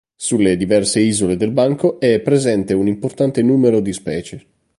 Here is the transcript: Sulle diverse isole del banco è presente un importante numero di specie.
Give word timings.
Sulle 0.15 0.57
diverse 0.57 0.99
isole 0.99 1.37
del 1.37 1.51
banco 1.51 1.99
è 1.99 2.19
presente 2.21 2.73
un 2.73 2.87
importante 2.87 3.43
numero 3.43 3.79
di 3.81 3.93
specie. 3.93 4.45